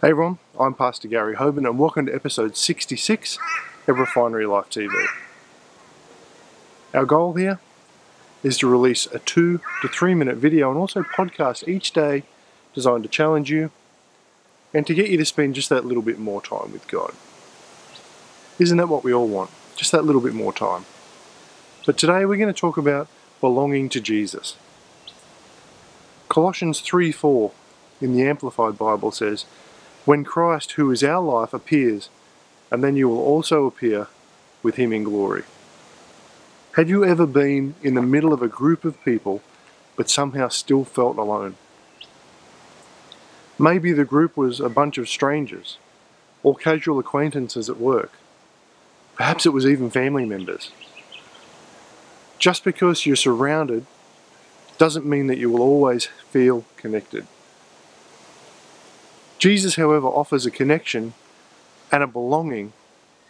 [0.00, 3.38] Hey everyone, I'm Pastor Gary Hoban and welcome to episode 66
[3.86, 4.88] of Refinery Life TV.
[6.94, 7.60] Our goal here
[8.42, 12.22] is to release a two to three minute video and also podcast each day
[12.72, 13.72] designed to challenge you
[14.72, 17.12] and to get you to spend just that little bit more time with God.
[18.58, 19.50] Isn't that what we all want?
[19.76, 20.86] Just that little bit more time.
[21.84, 23.06] But today we're going to talk about
[23.42, 24.56] belonging to Jesus.
[26.30, 27.52] Colossians 3 4
[28.00, 29.44] in the Amplified Bible says,
[30.04, 32.08] when Christ, who is our life, appears,
[32.70, 34.08] and then you will also appear
[34.62, 35.44] with him in glory.
[36.72, 39.42] Had you ever been in the middle of a group of people
[39.96, 41.56] but somehow still felt alone?
[43.58, 45.78] Maybe the group was a bunch of strangers
[46.42, 48.12] or casual acquaintances at work.
[49.16, 50.70] Perhaps it was even family members.
[52.38, 53.84] Just because you're surrounded
[54.78, 57.26] doesn't mean that you will always feel connected.
[59.40, 61.14] Jesus, however, offers a connection
[61.90, 62.74] and a belonging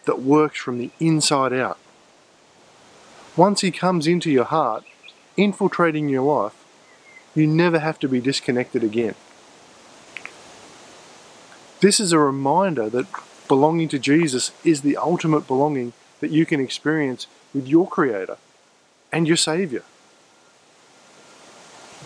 [0.06, 1.78] that works from the inside out.
[3.36, 4.84] Once He comes into your heart,
[5.36, 6.64] infiltrating your life,
[7.33, 9.14] you never have to be disconnected again.
[11.81, 13.06] This is a reminder that
[13.47, 18.36] belonging to Jesus is the ultimate belonging that you can experience with your Creator
[19.12, 19.84] and your Savior.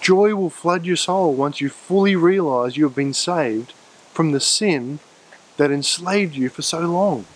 [0.03, 3.73] Joy will flood your soul once you fully realize you have been saved
[4.15, 5.01] from the sin
[5.57, 7.27] that enslaved you for so long.